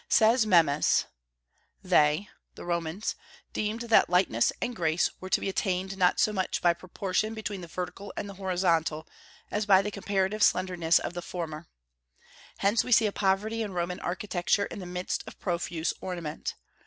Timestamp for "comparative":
9.91-10.41